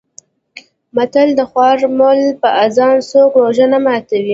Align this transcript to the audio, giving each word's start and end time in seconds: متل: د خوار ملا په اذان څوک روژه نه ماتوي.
متل: 0.95 1.29
د 1.39 1.41
خوار 1.49 1.77
ملا 1.97 2.29
په 2.41 2.49
اذان 2.65 2.95
څوک 3.09 3.31
روژه 3.41 3.65
نه 3.73 3.79
ماتوي. 3.85 4.29